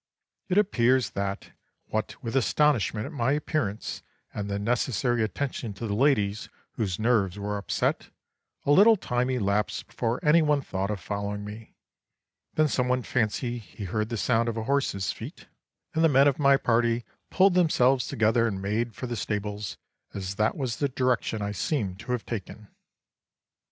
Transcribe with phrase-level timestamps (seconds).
[0.49, 1.51] It appears that,
[1.85, 4.01] what with astonishment at my appearance,
[4.33, 8.09] and the necessary attentions to the ladies whose nerves were upset,
[8.65, 11.75] a little time elapsed before any one thought of following me.
[12.55, 15.47] Then some one fancied he heard the sound of a horse's feet,
[15.93, 19.77] and the men of my party pulled themselves together and made for the stables,
[20.15, 22.69] as that was the direction I seemed to have taken.